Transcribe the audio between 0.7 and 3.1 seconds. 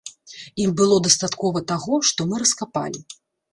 было дастаткова таго, што мы раскапалі.